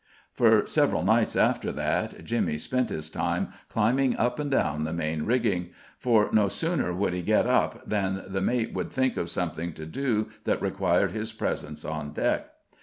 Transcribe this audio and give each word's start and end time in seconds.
For 0.33 0.65
several 0.65 1.03
nights 1.03 1.35
after 1.35 1.71
that 1.73 2.23
Jimmy 2.25 2.57
spent 2.57 2.89
his 2.89 3.07
time 3.07 3.49
climbing 3.69 4.17
up 4.17 4.39
and 4.39 4.49
down 4.49 4.81
the 4.81 4.93
main 4.93 5.25
rigging, 5.25 5.69
for 5.99 6.27
no 6.31 6.47
sooner 6.47 6.91
would 6.91 7.13
he 7.13 7.21
get 7.21 7.45
up 7.45 7.87
than 7.87 8.23
the 8.27 8.41
mate 8.41 8.73
would 8.73 8.91
think 8.91 9.15
of 9.15 9.29
something 9.29 9.73
to 9.73 9.85
do 9.85 10.29
that 10.45 10.59
required 10.59 11.11
his 11.11 11.31
presence 11.33 11.85
on 11.85 12.13
deck. 12.13 12.49